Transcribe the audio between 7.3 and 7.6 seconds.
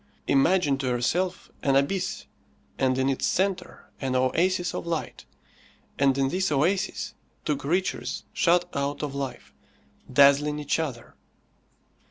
two